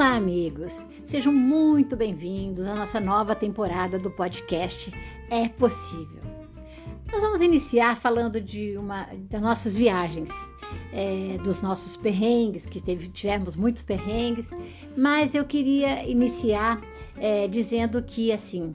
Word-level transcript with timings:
Olá, 0.00 0.16
amigos! 0.16 0.82
Sejam 1.04 1.30
muito 1.30 1.94
bem-vindos 1.94 2.66
à 2.66 2.74
nossa 2.74 2.98
nova 2.98 3.34
temporada 3.34 3.98
do 3.98 4.10
podcast 4.10 4.90
É 5.30 5.46
Possível. 5.46 6.22
Nós 7.12 7.20
vamos 7.20 7.42
iniciar 7.42 8.00
falando 8.00 8.40
de 8.40 8.78
uma 8.78 9.06
das 9.28 9.42
nossas 9.42 9.76
viagens, 9.76 10.30
é, 10.90 11.36
dos 11.44 11.60
nossos 11.60 11.98
perrengues, 11.98 12.64
que 12.64 12.80
teve, 12.80 13.08
tivemos 13.08 13.56
muitos 13.56 13.82
perrengues, 13.82 14.48
mas 14.96 15.34
eu 15.34 15.44
queria 15.44 16.08
iniciar 16.08 16.80
é, 17.18 17.46
dizendo 17.46 18.02
que 18.02 18.32
assim 18.32 18.74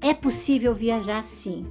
é 0.00 0.14
possível 0.14 0.74
viajar 0.74 1.22
sim, 1.22 1.66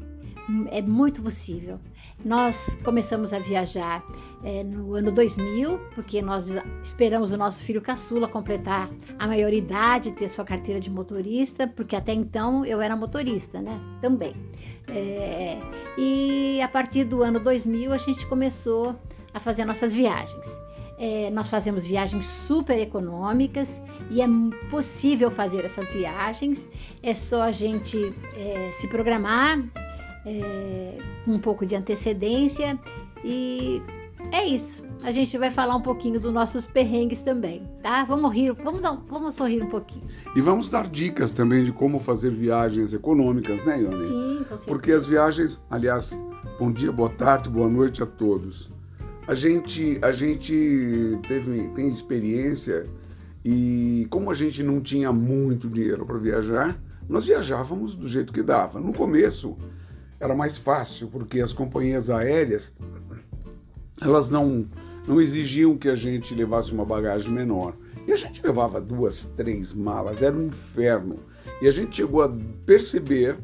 é 0.69 0.81
muito 0.81 1.21
possível. 1.21 1.79
Nós 2.23 2.77
começamos 2.83 3.33
a 3.33 3.39
viajar 3.39 4.03
é, 4.43 4.63
no 4.63 4.93
ano 4.95 5.11
2000, 5.11 5.79
porque 5.95 6.21
nós 6.21 6.55
esperamos 6.83 7.31
o 7.31 7.37
nosso 7.37 7.63
filho 7.63 7.81
caçula 7.81 8.27
completar 8.27 8.89
a 9.17 9.27
maioridade, 9.27 10.11
ter 10.11 10.29
sua 10.29 10.45
carteira 10.45 10.79
de 10.79 10.89
motorista, 10.89 11.67
porque 11.67 11.95
até 11.95 12.13
então 12.13 12.65
eu 12.65 12.81
era 12.81 12.95
motorista, 12.95 13.61
né? 13.61 13.79
Também. 14.01 14.35
É, 14.87 15.57
e 15.97 16.61
a 16.61 16.67
partir 16.67 17.03
do 17.03 17.23
ano 17.23 17.39
2000 17.39 17.93
a 17.93 17.97
gente 17.97 18.25
começou 18.27 18.95
a 19.33 19.39
fazer 19.39 19.65
nossas 19.65 19.93
viagens. 19.93 20.45
É, 21.03 21.31
nós 21.31 21.49
fazemos 21.49 21.87
viagens 21.87 22.27
super 22.27 22.77
econômicas 22.77 23.81
e 24.11 24.21
é 24.21 24.27
possível 24.69 25.31
fazer 25.31 25.65
essas 25.65 25.91
viagens. 25.91 26.69
É 27.01 27.15
só 27.15 27.41
a 27.41 27.51
gente 27.51 28.13
é, 28.37 28.71
se 28.71 28.87
programar, 28.87 29.57
é, 30.25 30.97
com 31.25 31.31
um 31.31 31.39
pouco 31.39 31.65
de 31.65 31.75
antecedência 31.75 32.79
e 33.23 33.81
é 34.31 34.45
isso. 34.45 34.83
A 35.03 35.11
gente 35.11 35.35
vai 35.37 35.49
falar 35.49 35.75
um 35.75 35.81
pouquinho 35.81 36.19
dos 36.19 36.31
nossos 36.31 36.67
perrengues 36.67 37.21
também, 37.21 37.67
tá? 37.81 38.03
Vamos 38.03 38.31
rir, 38.33 38.53
vamos, 38.53 38.81
dar, 38.81 38.93
vamos 39.09 39.33
sorrir 39.33 39.63
um 39.63 39.67
pouquinho. 39.67 40.05
E 40.35 40.41
vamos 40.41 40.69
dar 40.69 40.87
dicas 40.87 41.33
também 41.33 41.63
de 41.63 41.71
como 41.71 41.99
fazer 41.99 42.29
viagens 42.29 42.93
econômicas, 42.93 43.65
né, 43.65 43.81
Ione? 43.81 43.99
Sim, 43.99 44.37
com 44.37 44.43
certeza. 44.43 44.65
Porque 44.67 44.91
as 44.91 45.05
viagens, 45.05 45.59
aliás, 45.69 46.21
bom 46.59 46.71
dia, 46.71 46.91
boa 46.91 47.09
tarde, 47.09 47.49
boa 47.49 47.67
noite 47.67 48.03
a 48.03 48.05
todos. 48.05 48.71
A 49.27 49.33
gente, 49.33 49.97
a 50.01 50.11
gente 50.11 51.19
teve, 51.27 51.69
tem 51.69 51.89
experiência 51.89 52.87
e 53.43 54.05
como 54.09 54.29
a 54.29 54.33
gente 54.33 54.61
não 54.61 54.79
tinha 54.79 55.11
muito 55.11 55.67
dinheiro 55.67 56.05
para 56.05 56.17
viajar, 56.17 56.79
nós 57.09 57.25
viajávamos 57.25 57.95
do 57.95 58.07
jeito 58.07 58.31
que 58.31 58.43
dava. 58.43 58.79
No 58.79 58.93
começo, 58.93 59.57
era 60.21 60.35
mais 60.35 60.55
fácil, 60.55 61.07
porque 61.07 61.41
as 61.41 61.51
companhias 61.51 62.09
aéreas 62.11 62.71
elas 63.99 64.29
não, 64.29 64.67
não 65.07 65.19
exigiam 65.19 65.75
que 65.75 65.89
a 65.89 65.95
gente 65.95 66.33
levasse 66.35 66.71
uma 66.71 66.85
bagagem 66.85 67.31
menor. 67.31 67.75
E 68.07 68.11
a 68.11 68.15
gente 68.15 68.41
levava 68.43 68.79
duas, 68.79 69.25
três 69.25 69.73
malas, 69.73 70.21
era 70.21 70.35
um 70.35 70.47
inferno. 70.47 71.19
E 71.61 71.67
a 71.67 71.71
gente 71.71 71.97
chegou 71.97 72.21
a 72.21 72.31
perceber 72.65 73.37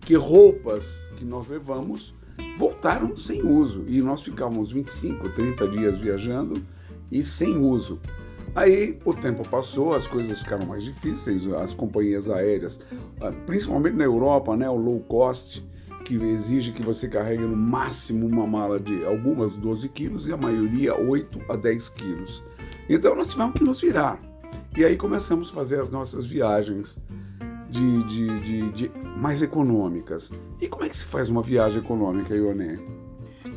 que 0.00 0.14
roupas 0.14 1.04
que 1.16 1.24
nós 1.24 1.48
levamos 1.48 2.14
voltaram 2.58 3.14
sem 3.14 3.42
uso. 3.42 3.84
E 3.86 4.00
nós 4.00 4.22
ficávamos 4.22 4.72
25, 4.72 5.30
30 5.30 5.68
dias 5.68 5.98
viajando 5.98 6.62
e 7.10 7.22
sem 7.22 7.56
uso. 7.56 8.00
Aí 8.54 8.98
o 9.04 9.14
tempo 9.14 9.48
passou, 9.48 9.94
as 9.94 10.06
coisas 10.06 10.40
ficaram 10.40 10.66
mais 10.66 10.84
difíceis, 10.84 11.46
as 11.54 11.72
companhias 11.72 12.28
aéreas, 12.28 12.80
ah, 13.20 13.32
principalmente 13.46 13.96
na 13.96 14.04
Europa, 14.04 14.54
né, 14.54 14.68
o 14.68 14.76
low 14.76 15.00
cost, 15.00 15.64
que 16.18 16.24
exige 16.26 16.72
que 16.72 16.82
você 16.82 17.08
carregue 17.08 17.42
no 17.42 17.56
máximo 17.56 18.26
uma 18.26 18.46
mala 18.46 18.78
de 18.78 19.04
algumas 19.04 19.54
12 19.56 19.88
quilos 19.88 20.28
e 20.28 20.32
a 20.32 20.36
maioria 20.36 20.94
8 20.94 21.40
a 21.48 21.56
10 21.56 21.88
quilos. 21.90 22.44
Então 22.88 23.16
nós 23.16 23.30
tivemos 23.30 23.54
que 23.54 23.64
nos 23.64 23.80
virar. 23.80 24.20
E 24.76 24.84
aí 24.84 24.96
começamos 24.96 25.50
a 25.50 25.54
fazer 25.54 25.80
as 25.80 25.88
nossas 25.88 26.26
viagens 26.26 27.00
de, 27.70 28.02
de, 28.04 28.40
de, 28.40 28.70
de 28.72 28.92
mais 29.16 29.42
econômicas. 29.42 30.30
E 30.60 30.68
como 30.68 30.84
é 30.84 30.88
que 30.88 30.96
se 30.96 31.06
faz 31.06 31.30
uma 31.30 31.42
viagem 31.42 31.80
econômica, 31.80 32.34
Ionê? 32.34 32.78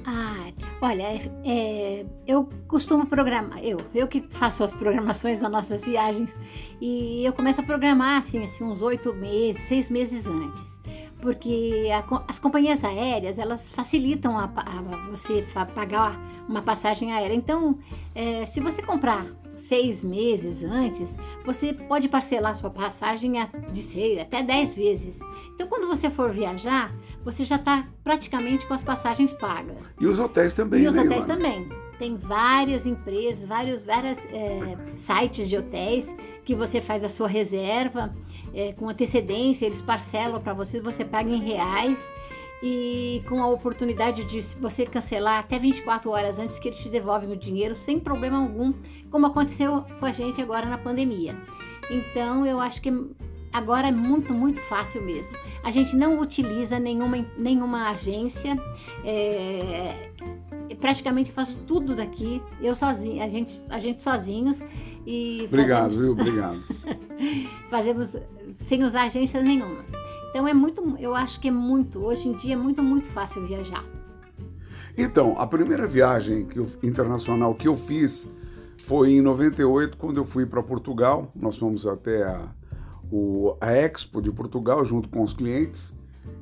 Ah, 0.06 0.52
olha, 0.82 1.04
é, 1.44 2.06
eu 2.28 2.48
costumo 2.68 3.08
programar, 3.08 3.58
eu, 3.64 3.78
eu 3.94 4.08
que 4.08 4.24
faço 4.30 4.64
as 4.64 4.74
programações 4.74 5.40
das 5.40 5.52
nossas 5.52 5.82
viagens, 5.82 6.38
e 6.80 7.26
eu 7.26 7.34
começo 7.34 7.60
a 7.62 7.64
programar 7.64 8.20
assim, 8.20 8.44
assim 8.46 8.64
uns 8.64 8.84
oito 8.84 9.14
meses, 9.16 9.64
seis 9.64 9.90
meses 9.90 10.28
antes 10.28 10.85
porque 11.26 11.90
a, 11.92 12.24
as 12.28 12.38
companhias 12.38 12.84
aéreas 12.84 13.40
elas 13.40 13.72
facilitam 13.72 14.38
a, 14.38 14.44
a, 14.44 15.10
você 15.10 15.44
pagar 15.74 16.22
uma 16.48 16.62
passagem 16.62 17.12
aérea. 17.12 17.34
Então, 17.34 17.80
é, 18.14 18.46
se 18.46 18.60
você 18.60 18.80
comprar 18.84 19.26
seis 19.56 20.04
meses 20.04 20.64
antes, 20.64 21.18
você 21.44 21.74
pode 21.74 22.08
parcelar 22.08 22.54
sua 22.54 22.70
passagem 22.70 23.34
de 23.72 23.82
seis 23.82 24.20
até 24.20 24.44
dez 24.44 24.76
vezes. 24.76 25.20
Então, 25.56 25.66
quando 25.66 25.88
você 25.88 26.12
for 26.12 26.30
viajar, 26.30 26.94
você 27.24 27.44
já 27.44 27.56
está 27.56 27.88
praticamente 28.04 28.68
com 28.68 28.76
as 28.76 28.84
passagens 28.84 29.34
pagas. 29.34 29.78
E 30.00 30.06
os 30.06 30.20
hotéis 30.20 30.54
também. 30.54 30.84
E 30.84 30.88
os 30.88 30.94
né, 30.94 31.02
hotéis 31.02 31.26
também. 31.26 31.68
Tem 31.98 32.16
várias 32.18 32.86
empresas, 32.86 33.48
vários 33.48 33.84
várias, 33.84 34.26
é, 34.26 34.78
sites 34.96 35.50
de 35.50 35.58
hotéis 35.58 36.14
que 36.44 36.54
você 36.54 36.82
faz 36.82 37.04
a 37.04 37.10
sua 37.10 37.28
reserva 37.28 38.16
é, 38.54 38.74
com 38.74 38.88
antecedência, 38.90 39.66
eles 39.66 39.82
parcelam 39.82 40.42
para 40.42 40.54
você, 40.54 40.80
você 40.80 41.04
paga 41.04 41.30
em 41.30 41.42
reais 41.42 42.08
e 42.64 43.22
com 43.28 43.42
a 43.42 43.48
oportunidade 43.48 44.24
de 44.24 44.42
você 44.60 44.86
cancelar 44.86 45.40
até 45.40 45.60
24 45.60 46.10
horas 46.10 46.40
antes 46.40 46.58
que 46.58 46.70
eles 46.70 46.80
te 46.80 46.90
devolvem 46.90 47.32
o 47.32 47.36
dinheiro 47.36 47.76
sem 47.76 48.00
problema 48.00 48.40
algum, 48.40 48.74
como 49.12 49.26
aconteceu 49.26 49.84
com 50.00 50.06
a 50.06 50.12
gente 50.12 50.42
agora 50.42 50.66
na 50.66 50.78
pandemia. 50.78 51.36
Então 51.92 52.46
eu 52.46 52.60
acho 52.60 52.82
que 52.82 52.92
agora 53.54 53.88
é 53.88 53.92
muito, 53.92 54.34
muito 54.34 54.60
fácil 54.62 55.02
mesmo. 55.02 55.36
A 55.64 55.72
gente 55.72 55.96
não 55.96 56.20
utiliza 56.20 56.80
nenhuma, 56.80 57.26
nenhuma 57.38 57.90
agência. 57.90 58.58
É, 59.04 60.12
praticamente 60.80 61.32
faço 61.32 61.58
tudo 61.68 61.96
daqui, 61.96 62.42
eu 62.62 62.76
sozinho, 62.76 63.24
a 63.24 63.28
gente, 63.28 63.64
a 63.70 63.80
gente 63.80 64.02
sozinhos 64.02 64.62
e 65.06 65.44
Obrigado, 65.46 65.84
fazemos, 65.84 65.98
viu? 65.98 66.12
Obrigado. 66.12 66.64
fazemos 67.70 68.16
sem 68.54 68.84
usar 68.84 69.04
agência 69.04 69.42
nenhuma. 69.42 69.84
Então 70.30 70.48
é 70.48 70.54
muito, 70.54 70.96
eu 71.00 71.16
acho 71.16 71.40
que 71.40 71.48
é 71.48 71.52
muito, 71.52 72.00
hoje 72.00 72.30
em 72.30 72.34
dia 72.34 72.54
é 72.54 72.58
muito, 72.58 72.84
muito 72.84 73.08
fácil 73.08 73.46
viajar. 73.46 73.84
Então, 74.98 75.38
a 75.38 75.46
primeira 75.46 75.86
viagem 75.86 76.46
que 76.46 76.58
eu, 76.58 76.68
internacional 76.82 77.54
que 77.54 77.68
eu 77.68 77.76
fiz 77.76 78.28
foi 78.86 79.12
em 79.12 79.22
98, 79.22 79.98
quando 79.98 80.18
eu 80.18 80.26
fui 80.26 80.46
para 80.46 80.64
Portugal. 80.64 81.32
Nós 81.36 81.58
fomos 81.58 81.86
até 81.86 82.24
a, 82.24 82.48
o, 83.12 83.58
a 83.60 83.74
Expo 83.74 84.22
de 84.22 84.32
Portugal 84.32 84.86
junto 84.86 85.10
com 85.10 85.24
os 85.24 85.34
clientes. 85.34 85.94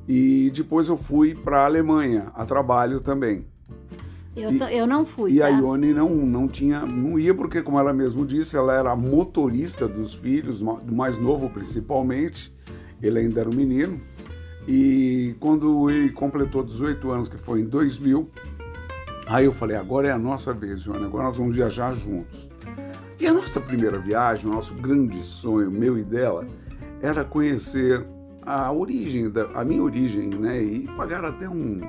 E 0.06 0.52
depois 0.54 0.88
eu 0.88 0.96
fui 0.96 1.34
para 1.34 1.62
a 1.62 1.64
Alemanha 1.64 2.30
a 2.34 2.44
trabalho 2.44 3.00
também. 3.00 3.46
Eu, 4.36 4.52
e, 4.52 4.76
eu 4.76 4.86
não 4.86 5.04
fui. 5.04 5.32
E 5.32 5.38
tá? 5.38 5.46
a 5.46 5.48
Ione 5.50 5.92
não, 5.92 6.08
não 6.10 6.48
tinha, 6.48 6.80
não 6.80 7.18
ia 7.18 7.34
porque, 7.34 7.62
como 7.62 7.78
ela 7.78 7.92
mesmo 7.92 8.26
disse, 8.26 8.56
ela 8.56 8.74
era 8.74 8.94
motorista 8.96 9.86
dos 9.86 10.12
filhos, 10.12 10.60
do 10.60 10.94
mais 10.94 11.18
novo 11.18 11.48
principalmente. 11.48 12.52
Ele 13.00 13.18
ainda 13.18 13.40
era 13.40 13.48
um 13.48 13.54
menino. 13.54 14.00
E 14.66 15.34
quando 15.40 15.90
ele 15.90 16.10
completou 16.10 16.62
18 16.62 17.10
anos, 17.10 17.28
que 17.28 17.36
foi 17.36 17.60
em 17.60 17.64
2000, 17.64 18.28
aí 19.26 19.44
eu 19.44 19.52
falei: 19.52 19.76
agora 19.76 20.08
é 20.08 20.10
a 20.10 20.18
nossa 20.18 20.52
vez, 20.52 20.82
Ione, 20.82 21.04
agora 21.04 21.24
nós 21.24 21.36
vamos 21.36 21.54
viajar 21.54 21.92
juntos. 21.92 22.48
E 23.20 23.26
a 23.26 23.32
nossa 23.32 23.60
primeira 23.60 23.98
viagem, 23.98 24.50
o 24.50 24.54
nosso 24.54 24.74
grande 24.74 25.22
sonho, 25.22 25.70
meu 25.70 25.96
e 25.96 26.02
dela, 26.02 26.46
era 27.00 27.24
conhecer 27.24 28.04
a 28.42 28.72
origem, 28.72 29.30
da, 29.30 29.44
a 29.54 29.64
minha 29.64 29.82
origem, 29.82 30.28
né? 30.28 30.60
E 30.62 30.88
pagar 30.96 31.24
até 31.24 31.48
um, 31.48 31.80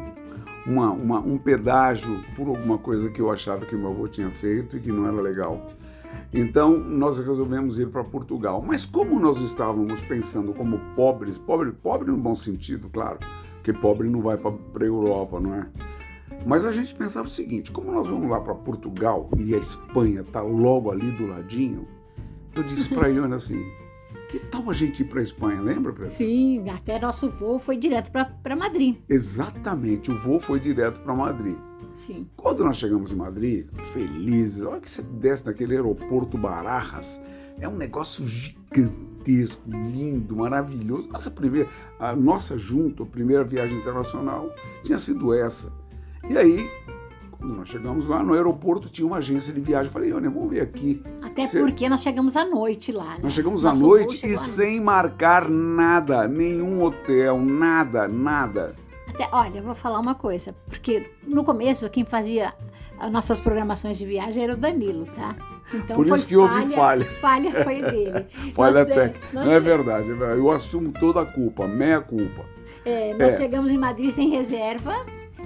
uma, 0.66 0.92
uma, 0.92 1.20
um 1.20 1.38
pedágio 1.38 2.24
por 2.36 2.48
alguma 2.48 2.78
coisa 2.78 3.10
que 3.10 3.22
eu 3.22 3.32
achava 3.32 3.66
que 3.66 3.76
meu 3.76 3.92
avô 3.92 4.08
tinha 4.08 4.30
feito 4.32 4.78
e 4.78 4.80
que 4.80 4.92
não 4.92 5.08
era 5.08 5.22
legal. 5.22 5.72
Então 6.34 6.78
nós 6.78 7.20
resolvemos 7.20 7.78
ir 7.78 7.90
para 7.90 8.04
Portugal. 8.04 8.64
Mas 8.66 8.86
como 8.86 9.20
nós 9.20 9.38
estávamos 9.38 10.02
pensando 10.02 10.54
como 10.54 10.80
pobres, 10.96 11.38
pobre, 11.38 11.72
pobre 11.72 12.10
no 12.10 12.18
bom 12.18 12.36
sentido, 12.36 12.90
claro, 12.90 13.20
porque 13.56 13.74
pobre 13.74 14.10
não 14.10 14.22
vai 14.22 14.38
para 14.38 14.52
a 14.52 14.86
Europa, 14.86 15.40
não 15.40 15.54
é? 15.54 15.68
Mas 16.46 16.66
a 16.66 16.72
gente 16.72 16.94
pensava 16.96 17.28
o 17.28 17.30
seguinte: 17.30 17.72
como 17.72 17.92
nós 17.92 18.08
vamos 18.08 18.30
lá 18.30 18.40
para 18.40 18.56
Portugal 18.56 19.30
e 19.38 19.54
a 19.54 19.58
Espanha 19.58 20.22
está 20.22 20.42
logo 20.42 20.92
ali 20.92 21.12
do 21.12 21.28
ladinho, 21.28 21.88
eu 22.56 22.64
disse 22.64 22.90
para 22.90 23.08
Iona 23.10 23.36
assim: 23.36 23.64
que 24.30 24.40
tal 24.40 24.70
a 24.70 24.74
gente 24.74 25.02
ir 25.02 25.06
para 25.06 25.20
a 25.20 25.24
Espanha, 25.24 25.62
lembra, 25.62 25.94
Pedro? 25.94 26.10
Sim, 26.10 26.70
até 26.70 27.00
nosso 27.00 27.30
voo 27.30 27.60
foi 27.60 27.78
direto 27.78 28.12
para 28.12 28.56
Madrid. 28.56 28.96
Exatamente, 29.08 30.12
o 30.12 30.18
voo 30.18 30.40
foi 30.40 30.60
direto 30.60 31.02
para 31.02 31.14
Madrid. 31.14 31.58
Sim. 31.94 32.28
Quando 32.36 32.64
nós 32.64 32.78
chegamos 32.78 33.12
em 33.12 33.16
Madrid, 33.16 33.68
felizes, 33.94 34.62
olha 34.62 34.82
que 34.82 34.90
você 34.90 35.02
desce 35.02 35.46
naquele 35.46 35.76
aeroporto 35.76 36.38
Barajas, 36.38 37.22
é 37.60 37.68
um 37.68 37.76
negócio 37.76 38.26
gigantesco, 38.28 39.62
lindo, 39.70 40.36
maravilhoso. 40.36 41.10
Nossa 41.10 41.32
primeira, 41.32 41.70
a 42.00 42.16
nossa 42.16 42.58
junto, 42.58 43.04
a 43.04 43.06
primeira 43.06 43.44
viagem 43.44 43.78
internacional 43.78 44.54
tinha 44.84 44.98
sido 44.98 45.34
essa. 45.34 45.72
E 46.30 46.38
aí 46.38 46.70
nós 47.54 47.68
chegamos 47.68 48.08
lá 48.08 48.24
no 48.24 48.34
aeroporto, 48.34 48.90
tinha 48.90 49.06
uma 49.06 49.18
agência 49.18 49.54
de 49.54 49.60
viagem. 49.60 49.88
Eu 49.88 49.92
falei, 49.92 50.10
Ione, 50.10 50.28
vamos 50.28 50.50
ver 50.50 50.62
aqui. 50.62 51.02
Até 51.22 51.46
Você... 51.46 51.60
porque 51.60 51.88
nós 51.88 52.02
chegamos 52.02 52.36
à 52.36 52.46
noite 52.46 52.92
lá. 52.92 53.14
Né? 53.14 53.20
Nós 53.24 53.34
chegamos 53.34 53.64
Nosso 53.64 53.78
à 53.78 53.88
noite 53.88 54.26
e 54.26 54.38
sem 54.38 54.80
marcar 54.82 55.50
nada, 55.50 56.28
nenhum 56.28 56.84
hotel, 56.84 57.40
nada, 57.40 58.08
nada. 58.08 58.76
Até, 59.08 59.30
olha, 59.32 59.60
eu 59.60 59.64
vou 59.64 59.76
falar 59.76 60.00
uma 60.00 60.16
coisa, 60.16 60.54
porque 60.68 61.10
no 61.26 61.44
começo 61.44 61.90
quem 61.90 62.04
fazia 62.04 62.54
as 63.00 63.12
nossas 63.12 63.40
programações 63.40 63.98
de 63.98 64.06
viagem 64.06 64.44
era 64.44 64.54
o 64.54 64.58
Danilo, 64.58 65.06
tá? 65.16 65.36
Então, 65.74 65.96
Por 65.96 66.08
isso 66.08 66.26
que 66.26 66.36
houve 66.36 66.68
falha. 66.74 67.06
Falha 67.20 67.64
foi 67.64 67.82
dele. 67.82 68.26
falha 68.54 68.86
técnica. 68.86 69.28
Não 69.34 69.52
é 69.52 69.60
verdade, 69.60 70.12
é 70.12 70.14
verdade. 70.14 70.40
Eu 70.40 70.52
assumo 70.52 70.92
toda 70.92 71.22
a 71.22 71.26
culpa, 71.26 71.68
meia 71.68 72.02
culpa. 72.02 72.55
É, 72.86 73.14
nós 73.16 73.34
é. 73.34 73.38
chegamos 73.38 73.72
em 73.72 73.78
Madrid 73.78 74.12
sem 74.12 74.30
reserva 74.30 74.94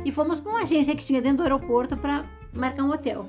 e 0.03 0.11
fomos 0.11 0.39
para 0.39 0.51
uma 0.51 0.61
agência 0.61 0.95
que 0.95 1.05
tinha 1.05 1.21
dentro 1.21 1.37
do 1.37 1.43
aeroporto 1.43 1.95
para 1.95 2.25
marcar 2.53 2.83
um 2.83 2.91
hotel. 2.91 3.25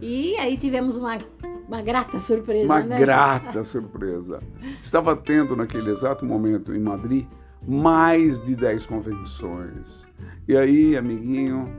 E 0.00 0.36
aí 0.36 0.56
tivemos 0.56 0.96
uma, 0.96 1.18
uma 1.66 1.82
grata 1.82 2.18
surpresa. 2.20 2.64
Uma 2.64 2.80
né? 2.80 2.98
grata 2.98 3.64
surpresa. 3.64 4.40
Estava 4.82 5.16
tendo 5.16 5.56
naquele 5.56 5.90
exato 5.90 6.24
momento 6.24 6.74
em 6.74 6.78
Madrid 6.78 7.26
mais 7.66 8.38
de 8.40 8.54
10 8.54 8.86
convenções. 8.86 10.06
E 10.46 10.56
aí, 10.56 10.96
amiguinho, 10.96 11.70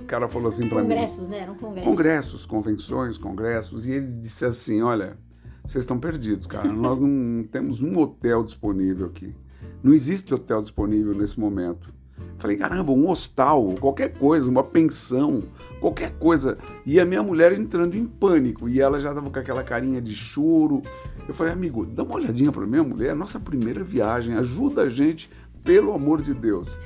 o 0.00 0.04
cara 0.04 0.28
falou 0.28 0.48
assim 0.48 0.68
para 0.68 0.82
mim. 0.82 0.88
Congressos, 0.88 1.28
né? 1.28 1.38
Eram 1.40 1.54
congressos. 1.54 1.90
Congressos, 1.90 2.46
convenções, 2.46 3.18
congressos. 3.18 3.86
E 3.86 3.92
ele 3.92 4.12
disse 4.14 4.44
assim: 4.44 4.82
olha, 4.82 5.16
vocês 5.64 5.84
estão 5.84 5.98
perdidos, 5.98 6.46
cara. 6.46 6.70
Nós 6.70 6.98
não 6.98 7.44
temos 7.50 7.82
um 7.82 7.98
hotel 7.98 8.42
disponível 8.42 9.06
aqui. 9.06 9.34
Não 9.82 9.92
existe 9.92 10.32
hotel 10.32 10.62
disponível 10.62 11.14
nesse 11.14 11.38
momento. 11.38 11.92
Falei, 12.38 12.56
caramba, 12.56 12.92
um 12.92 13.08
hostal, 13.08 13.74
qualquer 13.80 14.14
coisa, 14.14 14.48
uma 14.48 14.62
pensão, 14.62 15.44
qualquer 15.80 16.12
coisa. 16.18 16.58
E 16.84 16.98
a 16.98 17.04
minha 17.04 17.22
mulher 17.22 17.52
entrando 17.52 17.96
em 17.96 18.04
pânico. 18.04 18.68
E 18.68 18.80
ela 18.80 18.98
já 18.98 19.10
estava 19.10 19.30
com 19.30 19.38
aquela 19.38 19.62
carinha 19.62 20.00
de 20.00 20.14
choro. 20.14 20.82
Eu 21.26 21.34
falei, 21.34 21.52
amigo, 21.52 21.86
dá 21.86 22.02
uma 22.02 22.16
olhadinha 22.16 22.52
para 22.52 22.66
minha 22.66 22.82
mulher, 22.82 23.10
é 23.10 23.14
nossa 23.14 23.40
primeira 23.40 23.82
viagem, 23.82 24.34
ajuda 24.34 24.82
a 24.82 24.88
gente, 24.88 25.30
pelo 25.62 25.92
amor 25.92 26.20
de 26.20 26.34
Deus. 26.34 26.78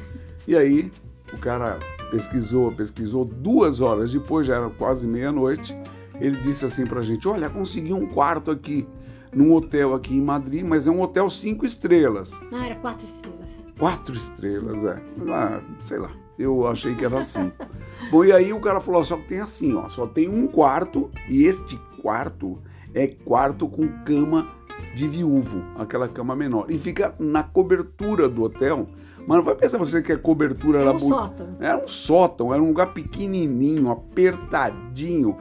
E 0.46 0.56
aí, 0.56 0.92
o 1.32 1.38
cara 1.38 1.78
pesquisou, 2.10 2.72
pesquisou, 2.72 3.24
duas 3.24 3.80
horas 3.80 4.12
depois, 4.12 4.46
já 4.46 4.56
era 4.56 4.70
quase 4.70 5.06
meia-noite, 5.06 5.76
ele 6.20 6.36
disse 6.36 6.64
assim 6.64 6.86
pra 6.86 7.02
gente: 7.02 7.26
Olha, 7.28 7.50
consegui 7.50 7.92
um 7.92 8.06
quarto 8.06 8.50
aqui, 8.50 8.86
num 9.32 9.52
hotel 9.52 9.94
aqui 9.94 10.16
em 10.16 10.20
Madrid, 10.20 10.64
mas 10.64 10.86
é 10.86 10.90
um 10.90 11.00
hotel 11.00 11.28
cinco 11.30 11.64
estrelas. 11.64 12.40
Não, 12.50 12.62
era 12.62 12.74
quatro 12.76 13.04
estrelas. 13.04 13.56
Quatro 13.78 14.16
estrelas, 14.16 14.84
é. 14.84 15.00
Ah, 15.30 15.60
sei 15.78 15.98
lá, 15.98 16.10
eu 16.38 16.66
achei 16.66 16.94
que 16.94 17.04
era 17.04 17.22
cinco. 17.22 17.66
Bom, 18.10 18.24
e 18.24 18.32
aí 18.32 18.52
o 18.52 18.60
cara 18.60 18.80
falou: 18.80 19.04
Só 19.04 19.16
que 19.16 19.28
tem 19.28 19.40
assim, 19.40 19.74
ó, 19.74 19.88
só 19.88 20.06
tem 20.06 20.28
um 20.28 20.46
quarto, 20.46 21.10
e 21.28 21.44
este 21.44 21.78
quarto 22.00 22.58
é 22.94 23.06
quarto 23.06 23.68
com 23.68 23.86
cama 24.04 24.48
de 24.94 25.06
viúvo, 25.06 25.62
aquela 25.76 26.08
cama 26.08 26.34
menor. 26.34 26.66
E 26.68 26.78
fica 26.78 27.14
na 27.18 27.42
cobertura 27.42 28.28
do 28.28 28.42
hotel. 28.42 28.88
Mas 29.26 29.36
não 29.36 29.44
vai 29.44 29.54
pensar 29.54 29.78
você 29.78 30.00
que 30.02 30.12
a 30.12 30.18
cobertura 30.18 30.80
era... 30.80 30.92
um 30.92 30.98
sótão. 30.98 31.56
Era 31.60 31.78
um 31.78 31.88
sótão, 31.88 32.52
era 32.52 32.62
um 32.62 32.68
lugar 32.68 32.92
pequenininho, 32.92 33.90
apertadinho. 33.90 35.36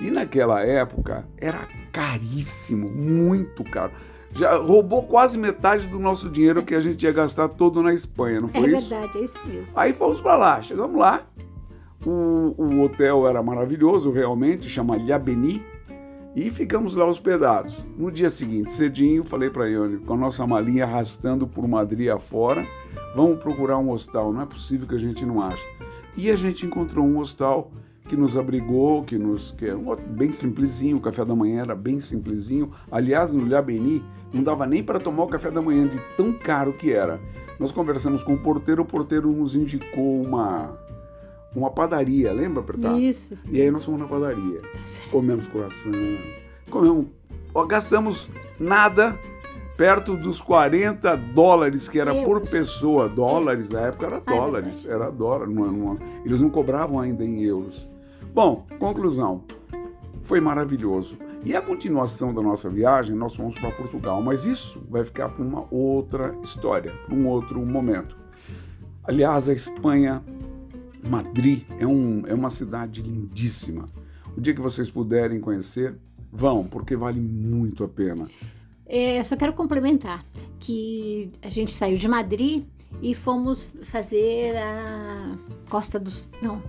E 0.00 0.10
naquela 0.10 0.62
época 0.62 1.28
era 1.36 1.68
caríssimo, 1.92 2.90
muito 2.90 3.62
caro. 3.64 3.92
Já 4.32 4.56
roubou 4.56 5.02
quase 5.02 5.36
metade 5.36 5.86
do 5.88 5.98
nosso 5.98 6.30
dinheiro 6.30 6.62
que 6.62 6.74
a 6.74 6.80
gente 6.80 7.02
ia 7.02 7.12
gastar 7.12 7.48
todo 7.48 7.82
na 7.82 7.92
Espanha, 7.92 8.40
não 8.40 8.48
foi 8.48 8.72
é 8.72 8.78
isso? 8.78 8.94
É 8.94 8.98
verdade, 8.98 9.18
é 9.18 9.24
isso 9.24 9.38
mesmo. 9.46 9.72
Aí 9.74 9.92
fomos 9.92 10.20
para 10.20 10.36
lá, 10.36 10.62
chegamos 10.62 10.98
lá. 10.98 11.22
O, 12.06 12.54
o 12.56 12.80
hotel 12.82 13.28
era 13.28 13.42
maravilhoso, 13.42 14.10
realmente, 14.10 14.68
chama 14.68 14.96
Liabeni 14.96 15.62
e 16.34 16.50
ficamos 16.50 16.94
lá 16.94 17.04
hospedados. 17.04 17.84
No 17.98 18.10
dia 18.10 18.30
seguinte, 18.30 18.72
cedinho, 18.72 19.24
falei 19.24 19.50
para 19.50 19.68
ele, 19.68 19.98
com 19.98 20.14
a 20.14 20.16
nossa 20.16 20.46
malinha 20.46 20.84
arrastando 20.84 21.46
por 21.46 21.66
Madrid 21.66 22.08
afora, 22.08 22.66
vamos 23.14 23.38
procurar 23.42 23.78
um 23.78 23.90
hostal, 23.90 24.32
não 24.32 24.42
é 24.42 24.46
possível 24.46 24.86
que 24.86 24.94
a 24.94 24.98
gente 24.98 25.26
não 25.26 25.42
ache. 25.42 25.66
E 26.16 26.30
a 26.30 26.36
gente 26.36 26.64
encontrou 26.64 27.04
um 27.04 27.18
hostal 27.18 27.70
que 28.10 28.16
nos 28.16 28.36
abrigou, 28.36 29.04
que 29.04 29.16
nos 29.16 29.52
que 29.52 29.66
era 29.66 29.78
um, 29.78 29.94
bem 29.94 30.32
simplesinho, 30.32 30.96
o 30.96 31.00
café 31.00 31.24
da 31.24 31.32
manhã 31.32 31.60
era 31.60 31.76
bem 31.76 32.00
simplesinho. 32.00 32.68
Aliás, 32.90 33.32
no 33.32 33.46
Liabeni 33.46 34.04
não 34.32 34.42
dava 34.42 34.66
nem 34.66 34.82
para 34.82 34.98
tomar 34.98 35.22
o 35.22 35.28
café 35.28 35.48
da 35.48 35.62
manhã 35.62 35.86
de 35.86 36.00
tão 36.16 36.32
caro 36.32 36.72
que 36.72 36.92
era. 36.92 37.20
Nós 37.56 37.70
conversamos 37.70 38.24
com 38.24 38.34
o 38.34 38.38
porteiro, 38.38 38.82
o 38.82 38.84
porteiro 38.84 39.30
nos 39.30 39.54
indicou 39.54 40.22
uma 40.22 40.76
uma 41.54 41.70
padaria, 41.70 42.32
lembra, 42.32 42.62
Apertar? 42.62 42.98
Isso. 42.98 43.36
Sim. 43.36 43.48
E 43.52 43.62
aí 43.62 43.70
nós 43.70 43.84
fomos 43.84 44.00
na 44.00 44.08
padaria. 44.08 44.60
Tá 44.60 45.02
comemos 45.12 45.46
coração, 45.46 45.92
comemos, 46.68 47.06
ó, 47.54 47.64
gastamos 47.64 48.28
nada 48.58 49.16
perto 49.76 50.16
dos 50.16 50.40
40 50.40 51.16
dólares 51.16 51.88
que 51.88 52.00
era 52.00 52.12
por 52.24 52.40
pessoa. 52.40 53.08
Dólares, 53.08 53.70
na 53.70 53.82
época 53.82 54.06
era 54.06 54.20
dólares, 54.20 54.84
era 54.84 55.10
dólar. 55.10 55.46
Não, 55.46 55.70
não, 55.70 55.98
eles 56.24 56.40
não 56.40 56.50
cobravam 56.50 56.98
ainda 56.98 57.24
em 57.24 57.44
euros. 57.44 57.88
Bom, 58.32 58.66
conclusão. 58.78 59.44
Foi 60.22 60.40
maravilhoso. 60.40 61.18
E 61.44 61.56
a 61.56 61.62
continuação 61.62 62.34
da 62.34 62.42
nossa 62.42 62.68
viagem, 62.68 63.16
nós 63.16 63.34
fomos 63.34 63.54
para 63.54 63.70
Portugal, 63.70 64.22
mas 64.22 64.44
isso 64.44 64.82
vai 64.88 65.04
ficar 65.04 65.30
para 65.30 65.42
uma 65.42 65.66
outra 65.70 66.36
história, 66.42 66.92
para 67.06 67.14
um 67.14 67.26
outro 67.26 67.64
momento. 67.64 68.16
Aliás, 69.02 69.48
a 69.48 69.52
Espanha 69.54 70.22
Madrid 71.02 71.64
é, 71.78 71.86
um, 71.86 72.22
é 72.26 72.34
uma 72.34 72.50
cidade 72.50 73.02
lindíssima. 73.02 73.88
O 74.36 74.40
dia 74.40 74.54
que 74.54 74.60
vocês 74.60 74.90
puderem 74.90 75.40
conhecer, 75.40 75.96
vão, 76.30 76.64
porque 76.64 76.94
vale 76.94 77.18
muito 77.18 77.82
a 77.82 77.88
pena. 77.88 78.24
É, 78.86 79.18
eu 79.18 79.24
só 79.24 79.36
quero 79.36 79.52
complementar 79.52 80.24
que 80.58 81.32
a 81.42 81.48
gente 81.48 81.72
saiu 81.72 81.96
de 81.96 82.06
Madrid 82.06 82.64
e 83.00 83.14
fomos 83.14 83.68
fazer 83.82 84.56
a 84.56 85.36
Costa 85.68 85.98
dos. 85.98 86.28
Não. 86.42 86.60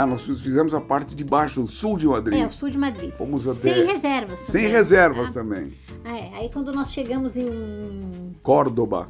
Ah, 0.00 0.06
nós 0.06 0.24
fizemos 0.24 0.72
a 0.72 0.80
parte 0.80 1.14
de 1.14 1.22
baixo, 1.22 1.60
o 1.62 1.66
sul 1.66 1.98
de 1.98 2.06
Madrid. 2.06 2.40
É, 2.40 2.46
o 2.46 2.50
sul 2.50 2.70
de 2.70 2.78
Madrid. 2.78 3.12
Fomos 3.12 3.46
até... 3.46 3.74
Sem 3.74 3.84
reservas. 3.84 4.46
Também, 4.46 4.62
Sem 4.62 4.70
reservas 4.70 5.34
tá? 5.34 5.40
também. 5.42 5.74
É, 6.06 6.38
aí 6.38 6.50
quando 6.50 6.72
nós 6.72 6.90
chegamos 6.90 7.36
em. 7.36 8.34
Córdoba. 8.42 9.06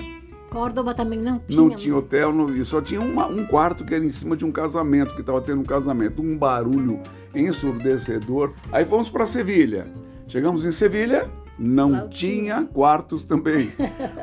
Córdoba 0.50 0.92
também 0.92 1.20
não 1.20 1.38
tinha. 1.38 1.62
Não 1.62 1.70
tinha 1.70 1.94
hotel, 1.94 2.32
não, 2.32 2.64
só 2.64 2.80
tinha 2.80 3.00
uma, 3.00 3.28
um 3.28 3.46
quarto 3.46 3.84
que 3.84 3.94
era 3.94 4.04
em 4.04 4.10
cima 4.10 4.36
de 4.36 4.44
um 4.44 4.50
casamento, 4.50 5.14
que 5.14 5.20
estava 5.20 5.40
tendo 5.40 5.60
um 5.60 5.64
casamento, 5.64 6.20
um 6.20 6.36
barulho 6.36 6.98
ensurdecedor. 7.32 8.52
Aí 8.72 8.84
fomos 8.84 9.08
para 9.08 9.28
Sevilha. 9.28 9.86
Chegamos 10.26 10.64
em 10.64 10.72
Sevilha, 10.72 11.30
não 11.56 12.08
tinha 12.08 12.64
quartos 12.64 13.22
também. 13.22 13.70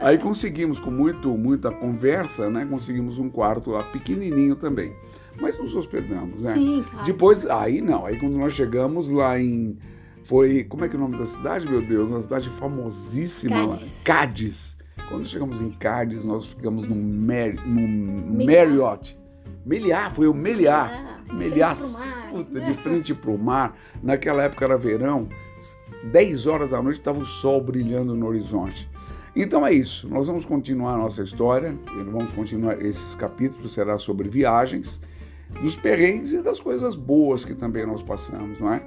Aí 0.01 0.17
conseguimos, 0.17 0.81
com 0.81 0.91
muito, 0.91 1.29
muita 1.29 1.71
conversa, 1.71 2.49
né? 2.49 2.67
Conseguimos 2.69 3.19
um 3.19 3.29
quarto 3.29 3.71
lá 3.71 3.83
pequenininho 3.83 4.57
também. 4.57 4.93
Mas 5.39 5.57
nos 5.59 5.75
hospedamos, 5.75 6.43
né? 6.43 6.53
Sim, 6.53 6.83
claro. 6.89 7.05
Depois, 7.05 7.45
aí 7.45 7.81
não, 7.81 8.05
aí 8.05 8.19
quando 8.19 8.37
nós 8.37 8.53
chegamos 8.53 9.09
lá 9.09 9.39
em. 9.39 9.77
Foi. 10.23 10.63
Como 10.63 10.83
é 10.83 10.89
que 10.89 10.95
é 10.95 10.97
o 10.97 11.01
nome 11.01 11.17
da 11.17 11.25
cidade, 11.25 11.69
meu 11.69 11.81
Deus? 11.81 12.09
Uma 12.09 12.21
cidade 12.21 12.49
famosíssima 12.49 13.67
Cádiz. 13.67 13.97
lá. 13.97 14.03
Cádiz. 14.03 14.77
Quando 15.09 15.25
chegamos 15.25 15.61
em 15.61 15.69
Cádiz, 15.71 16.25
nós 16.25 16.45
ficamos 16.45 16.87
num, 16.87 17.01
Mar, 17.01 17.53
num 17.65 18.45
Marriott. 18.45 19.17
Meliá, 19.65 20.09
foi 20.09 20.27
o 20.27 20.33
Meliá. 20.33 21.17
Ah, 21.29 21.33
Meliá, 21.33 21.73
puta, 22.29 22.59
né? 22.59 22.65
de 22.65 22.73
frente 22.77 23.13
para 23.13 23.31
o 23.31 23.37
mar. 23.37 23.77
Naquela 24.01 24.43
época 24.43 24.65
era 24.65 24.77
verão, 24.77 25.27
10 26.11 26.47
horas 26.47 26.69
da 26.69 26.81
noite 26.81 26.99
estava 26.99 27.19
o 27.19 27.25
sol 27.25 27.61
brilhando 27.61 28.15
no 28.15 28.27
horizonte. 28.27 28.89
Então 29.35 29.65
é 29.65 29.71
isso, 29.71 30.09
nós 30.09 30.25
vamos 30.25 30.45
continuar 30.45 30.95
a 30.95 30.97
nossa 30.97 31.21
história, 31.21 31.77
vamos 32.11 32.33
continuar 32.33 32.81
esses 32.81 33.13
capítulos, 33.13 33.71
será 33.71 33.99
sobre 33.99 34.27
viagens, 34.27 34.99
dos 35.61 35.75
perrengues 35.75 36.31
e 36.31 36.41
das 36.41 36.59
coisas 36.59 36.95
boas 36.95 37.43
que 37.43 37.53
também 37.53 37.85
nós 37.85 38.01
passamos, 38.01 38.59
não 38.59 38.73
é? 38.73 38.81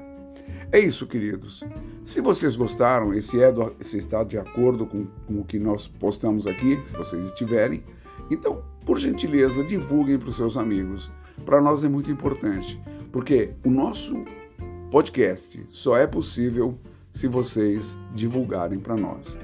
É 0.72 0.78
isso, 0.78 1.06
queridos. 1.06 1.64
Se 2.04 2.20
vocês 2.20 2.54
gostaram, 2.54 3.12
esse 3.12 3.42
é 3.42 3.50
do, 3.50 3.74
está 3.80 4.22
de 4.22 4.38
acordo 4.38 4.86
com, 4.86 5.06
com 5.26 5.40
o 5.40 5.44
que 5.44 5.58
nós 5.58 5.88
postamos 5.88 6.46
aqui, 6.46 6.80
se 6.84 6.96
vocês 6.96 7.24
estiverem, 7.26 7.82
então, 8.30 8.62
por 8.84 8.98
gentileza, 8.98 9.64
divulguem 9.64 10.18
para 10.18 10.28
os 10.28 10.36
seus 10.36 10.56
amigos. 10.56 11.10
Para 11.44 11.60
nós 11.60 11.82
é 11.82 11.88
muito 11.88 12.10
importante, 12.10 12.80
porque 13.10 13.52
o 13.64 13.70
nosso 13.70 14.24
podcast 14.90 15.66
só 15.68 15.96
é 15.96 16.06
possível 16.06 16.78
se 17.10 17.26
vocês 17.26 17.98
divulgarem 18.14 18.78
para 18.78 18.96
nós. 18.96 19.38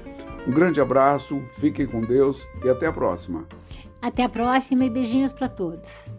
Um 0.47 0.51
grande 0.51 0.79
abraço, 0.79 1.41
fiquem 1.51 1.85
com 1.85 1.99
Deus 1.99 2.47
e 2.63 2.69
até 2.69 2.87
a 2.87 2.93
próxima. 2.93 3.45
Até 4.01 4.23
a 4.23 4.29
próxima 4.29 4.85
e 4.85 4.89
beijinhos 4.89 5.33
para 5.33 5.49
todos. 5.49 6.09